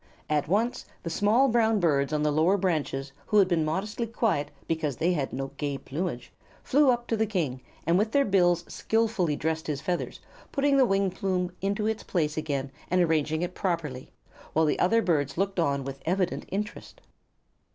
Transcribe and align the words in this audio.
At 0.31 0.47
once 0.47 0.83
the 1.03 1.11
small 1.11 1.47
brown 1.47 1.79
birds 1.79 2.11
on 2.11 2.23
the 2.23 2.31
lower 2.31 2.57
branches, 2.57 3.11
who 3.27 3.37
had 3.37 3.47
been 3.47 3.63
modestly 3.63 4.07
quiet 4.07 4.49
because 4.67 4.97
they 4.97 5.13
had 5.13 5.31
no 5.31 5.51
gay 5.57 5.77
plumage, 5.77 6.31
flew 6.63 6.89
up 6.89 7.05
to 7.05 7.15
the 7.15 7.27
King 7.27 7.61
and 7.85 7.99
with 7.99 8.11
their 8.11 8.25
bills 8.25 8.63
skillfully 8.67 9.35
dressed 9.35 9.67
his 9.67 9.79
feathers, 9.79 10.19
putting 10.51 10.77
the 10.77 10.87
wing 10.87 11.11
plume 11.11 11.51
into 11.61 11.85
its 11.85 12.01
place 12.01 12.35
again 12.35 12.71
and 12.89 12.99
arranging 12.99 13.43
it 13.43 13.53
properly, 13.53 14.11
while 14.53 14.65
the 14.65 14.79
other 14.79 15.03
birds 15.03 15.37
looked 15.37 15.59
on 15.59 15.83
with 15.83 16.01
evident 16.03 16.45
interest. 16.49 17.01